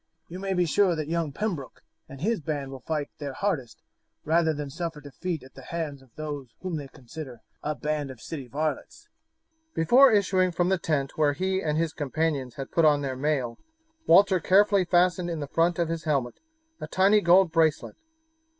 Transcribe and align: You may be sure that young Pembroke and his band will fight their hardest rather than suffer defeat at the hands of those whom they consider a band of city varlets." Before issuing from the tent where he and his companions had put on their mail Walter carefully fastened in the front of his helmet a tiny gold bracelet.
You 0.27 0.39
may 0.39 0.55
be 0.55 0.65
sure 0.65 0.95
that 0.95 1.09
young 1.09 1.31
Pembroke 1.31 1.81
and 2.09 2.21
his 2.21 2.41
band 2.41 2.71
will 2.71 2.79
fight 2.79 3.11
their 3.19 3.33
hardest 3.33 3.83
rather 4.25 4.51
than 4.51 4.71
suffer 4.71 4.99
defeat 4.99 5.43
at 5.43 5.53
the 5.53 5.61
hands 5.61 6.01
of 6.01 6.09
those 6.15 6.47
whom 6.61 6.77
they 6.77 6.87
consider 6.87 7.41
a 7.61 7.75
band 7.75 8.09
of 8.09 8.19
city 8.19 8.47
varlets." 8.47 9.07
Before 9.75 10.11
issuing 10.11 10.53
from 10.53 10.69
the 10.69 10.79
tent 10.79 11.19
where 11.19 11.33
he 11.33 11.61
and 11.61 11.77
his 11.77 11.93
companions 11.93 12.55
had 12.55 12.71
put 12.71 12.83
on 12.83 13.01
their 13.01 13.15
mail 13.15 13.59
Walter 14.07 14.39
carefully 14.39 14.85
fastened 14.85 15.29
in 15.29 15.39
the 15.39 15.45
front 15.47 15.77
of 15.77 15.87
his 15.87 16.05
helmet 16.05 16.39
a 16.79 16.87
tiny 16.87 17.21
gold 17.21 17.51
bracelet. 17.51 17.95